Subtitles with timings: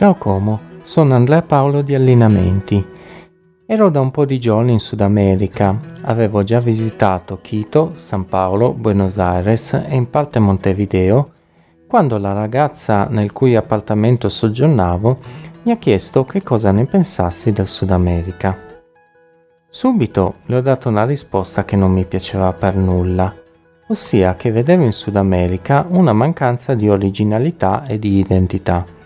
[0.00, 2.82] Ciao Como, sono Andrea Paolo di Allineamenti.
[3.66, 8.72] Ero da un po' di giorni in Sud America, avevo già visitato Quito, San Paolo,
[8.72, 11.32] Buenos Aires e in parte Montevideo,
[11.86, 15.18] quando la ragazza nel cui appartamento soggiornavo
[15.64, 18.58] mi ha chiesto che cosa ne pensassi del Sud America.
[19.68, 23.34] Subito le ho dato una risposta che non mi piaceva per nulla,
[23.88, 28.96] ossia che vedevo in Sud America una mancanza di originalità e di identità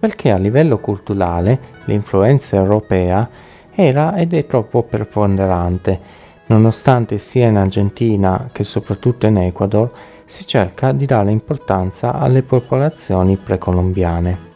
[0.00, 3.28] perché a livello culturale l'influenza europea
[3.72, 6.00] era ed è troppo preponderante,
[6.46, 9.92] nonostante sia in Argentina che soprattutto in Ecuador
[10.24, 14.48] si cerca di dare importanza alle popolazioni precolombiane.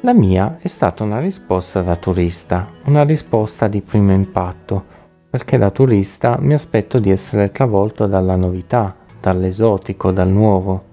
[0.00, 4.84] La mia è stata una risposta da turista, una risposta di primo impatto,
[5.30, 10.90] perché da turista mi aspetto di essere travolto dalla novità, dall'esotico, dal nuovo.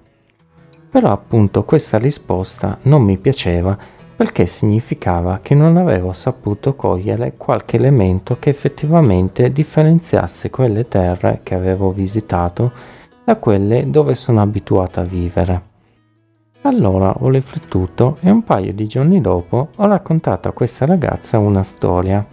[0.90, 3.78] Però appunto questa risposta non mi piaceva
[4.16, 11.54] perché significava che non avevo saputo cogliere qualche elemento che effettivamente differenziasse quelle terre che
[11.54, 12.70] avevo visitato
[13.24, 15.62] da quelle dove sono abituato a vivere.
[16.62, 21.62] Allora ho riflettuto e un paio di giorni dopo ho raccontato a questa ragazza una
[21.62, 22.26] storia,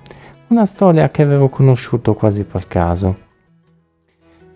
[0.47, 3.26] una storia che avevo conosciuto quasi per caso.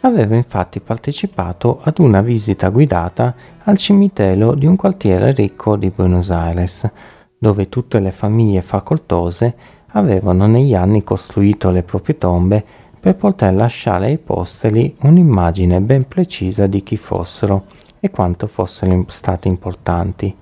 [0.03, 3.35] Aveva infatti partecipato ad una visita guidata
[3.66, 6.89] al cimitero di un quartiere ricco di Buenos Aires,
[7.38, 9.55] dove tutte le famiglie facoltose
[9.91, 12.66] avevano negli anni costruito le proprie tombe
[12.99, 17.66] per poter lasciare ai posteri un'immagine ben precisa di chi fossero
[17.99, 20.35] e quanto fossero stati importanti,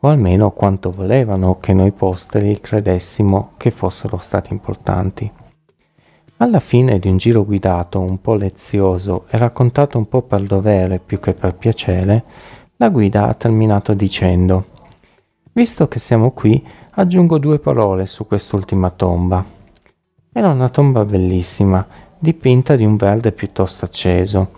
[0.00, 5.32] o almeno quanto volevano che noi posteri credessimo che fossero stati importanti.
[6.40, 11.00] Alla fine di un giro guidato un po' lezioso e raccontato un po' per dovere
[11.00, 12.22] più che per piacere,
[12.76, 14.66] la guida ha terminato dicendo
[15.52, 19.44] Visto che siamo qui, aggiungo due parole su quest'ultima tomba.
[20.32, 21.84] Era una tomba bellissima,
[22.16, 24.50] dipinta di un verde piuttosto acceso,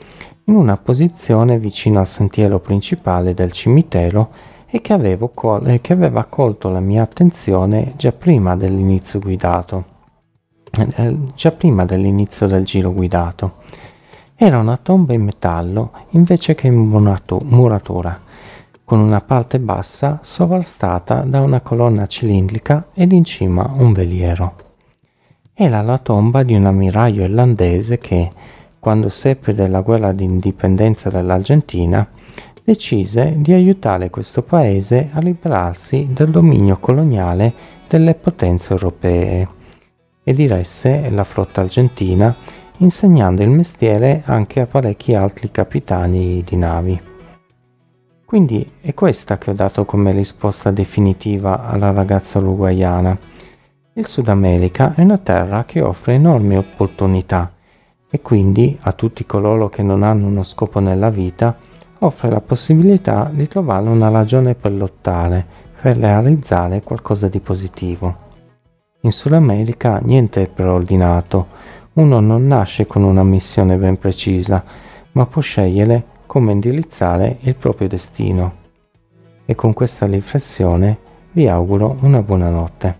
[0.44, 4.28] in una posizione vicino al sentiero principale del cimitero
[4.66, 9.99] e che, col- che aveva colto la mia attenzione già prima dell'inizio guidato.
[10.72, 13.54] Eh, già prima dell'inizio del giro guidato.
[14.36, 18.20] Era una tomba in metallo invece che in muratura,
[18.84, 24.54] con una parte bassa sovrastata da una colonna cilindrica ed in cima un veliero.
[25.52, 28.30] Era la tomba di un ammiraglio irlandese che,
[28.78, 32.08] quando seppe della guerra di indipendenza dell'Argentina,
[32.62, 37.52] decise di aiutare questo paese a liberarsi dal dominio coloniale
[37.88, 39.58] delle potenze europee
[40.22, 42.34] e diresse la flotta argentina
[42.78, 47.00] insegnando il mestiere anche a parecchi altri capitani di navi.
[48.24, 53.18] Quindi è questa che ho dato come risposta definitiva alla ragazza uruguayana.
[53.94, 57.52] Il Sud America è una terra che offre enormi opportunità
[58.08, 61.56] e quindi a tutti coloro che non hanno uno scopo nella vita
[61.98, 65.44] offre la possibilità di trovare una ragione per lottare,
[65.80, 68.29] per realizzare qualcosa di positivo.
[69.02, 71.46] In Sud America niente è preordinato,
[71.94, 74.62] uno non nasce con una missione ben precisa,
[75.12, 78.54] ma può scegliere come indirizzare il proprio destino.
[79.46, 80.98] E con questa riflessione
[81.32, 82.98] vi auguro una buona notte.